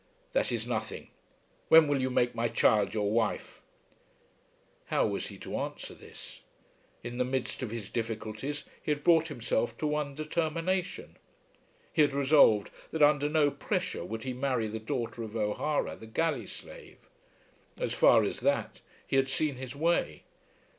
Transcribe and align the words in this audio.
"That 0.33 0.51
is 0.51 0.65
nothing. 0.65 1.09
When 1.69 1.87
will 1.87 2.01
you 2.01 2.09
make 2.09 2.33
my 2.33 2.47
child 2.47 2.91
your 2.91 3.11
wife?" 3.11 3.61
How 4.85 5.05
was 5.05 5.27
he 5.27 5.37
to 5.37 5.57
answer 5.57 5.93
this? 5.93 6.41
In 7.03 7.19
the 7.19 7.23
midst 7.23 7.61
of 7.61 7.69
his 7.69 7.91
difficulties 7.91 8.63
he 8.81 8.89
had 8.89 9.03
brought 9.03 9.27
himself 9.27 9.77
to 9.77 9.85
one 9.85 10.15
determination. 10.15 11.17
He 11.93 12.01
had 12.01 12.13
resolved 12.13 12.71
that 12.89 13.03
under 13.03 13.29
no 13.29 13.51
pressure 13.51 14.03
would 14.03 14.23
he 14.23 14.33
marry 14.33 14.67
the 14.67 14.79
daughter 14.79 15.21
of 15.21 15.35
O'Hara, 15.35 15.95
the 15.95 16.07
galley 16.07 16.47
slave. 16.47 16.97
As 17.77 17.93
far 17.93 18.23
as 18.23 18.39
that, 18.39 18.81
he 19.05 19.17
had 19.17 19.27
seen 19.29 19.57
his 19.57 19.75
way. 19.75 20.23